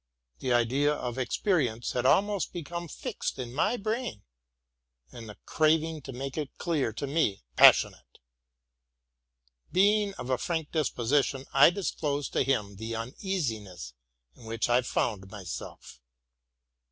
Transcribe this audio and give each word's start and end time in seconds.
The 0.39 0.51
idea 0.51 0.91
of 0.91 1.19
experience 1.19 1.91
had 1.91 2.07
almost 2.07 2.51
become 2.53 2.87
fixed 2.87 3.37
in 3.37 3.53
my 3.53 3.77
brain, 3.77 4.23
and 5.11 5.29
the 5.29 5.37
craving 5.45 6.01
to 6.01 6.11
make 6.11 6.39
it 6.39 6.49
clear 6.57 6.91
to 6.93 7.05
me 7.05 7.43
passionate. 7.55 8.17
Being 9.71 10.15
of 10.15 10.31
a 10.31 10.39
frank 10.39 10.71
disposition, 10.71 11.45
I 11.53 11.69
disclosed 11.69 12.33
to 12.33 12.41
him 12.41 12.77
the 12.77 12.93
uneasi 12.95 13.59
ness 13.61 13.93
in 14.35 14.45
which 14.45 14.69
I 14.69 14.81
found 14.81 15.29
myself. 15.29 16.01